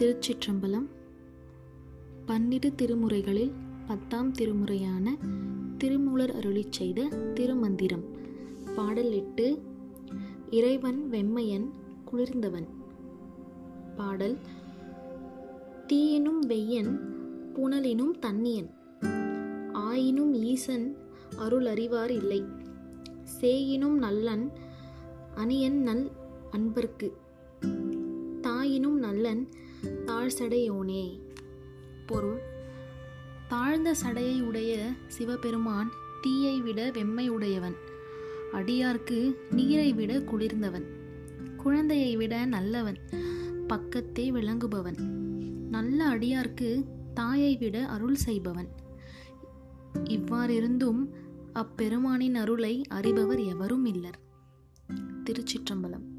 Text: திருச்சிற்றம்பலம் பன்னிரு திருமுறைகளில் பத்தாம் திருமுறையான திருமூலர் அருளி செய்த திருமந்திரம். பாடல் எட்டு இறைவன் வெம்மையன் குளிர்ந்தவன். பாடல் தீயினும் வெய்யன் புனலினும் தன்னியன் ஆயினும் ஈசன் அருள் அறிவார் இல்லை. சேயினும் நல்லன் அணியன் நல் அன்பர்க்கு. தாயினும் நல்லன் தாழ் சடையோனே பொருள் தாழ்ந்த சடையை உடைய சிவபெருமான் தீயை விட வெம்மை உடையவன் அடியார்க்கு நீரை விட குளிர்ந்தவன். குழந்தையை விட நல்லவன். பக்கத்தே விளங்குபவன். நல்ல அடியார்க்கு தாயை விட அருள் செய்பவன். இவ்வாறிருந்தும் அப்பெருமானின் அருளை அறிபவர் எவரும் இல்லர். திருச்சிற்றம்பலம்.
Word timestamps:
திருச்சிற்றம்பலம் 0.00 0.86
பன்னிரு 2.26 2.72
திருமுறைகளில் 2.82 3.52
பத்தாம் 3.86 4.32
திருமுறையான 4.32 5.16
திருமூலர் 5.78 6.34
அருளி 6.34 6.66
செய்த 6.70 7.08
திருமந்திரம். 7.34 8.04
பாடல் 8.76 9.12
எட்டு 9.12 9.62
இறைவன் 10.50 11.08
வெம்மையன் 11.10 11.66
குளிர்ந்தவன். 12.04 12.68
பாடல் 13.96 14.36
தீயினும் 15.86 16.42
வெய்யன் 16.46 16.92
புனலினும் 17.54 18.18
தன்னியன் 18.18 18.70
ஆயினும் 19.72 20.34
ஈசன் 20.34 20.96
அருள் 21.38 21.66
அறிவார் 21.66 22.10
இல்லை. 22.10 22.44
சேயினும் 23.40 23.98
நல்லன் 23.98 24.50
அணியன் 25.34 25.82
நல் 25.82 26.10
அன்பர்க்கு. 26.50 27.10
தாயினும் 28.40 28.98
நல்லன் 28.98 29.48
தாழ் 30.18 30.32
சடையோனே 30.38 31.20
பொருள் 32.06 32.40
தாழ்ந்த 33.48 33.94
சடையை 34.02 34.42
உடைய 34.42 34.92
சிவபெருமான் 35.06 35.90
தீயை 36.20 36.60
விட 36.60 36.90
வெம்மை 36.90 37.28
உடையவன் 37.28 37.74
அடியார்க்கு 38.52 39.34
நீரை 39.50 39.92
விட 39.92 40.18
குளிர்ந்தவன். 40.18 40.82
குழந்தையை 41.56 42.16
விட 42.16 42.44
நல்லவன். 42.44 42.96
பக்கத்தே 43.68 44.30
விளங்குபவன். 44.30 44.98
நல்ல 45.70 46.08
அடியார்க்கு 46.08 46.84
தாயை 47.14 47.56
விட 47.56 47.86
அருள் 47.86 48.14
செய்பவன். 48.14 48.68
இவ்வாறிருந்தும் 49.94 51.08
அப்பெருமானின் 51.52 52.34
அருளை 52.34 52.82
அறிபவர் 52.90 53.44
எவரும் 53.44 53.86
இல்லர். 53.86 54.18
திருச்சிற்றம்பலம். 55.24 56.17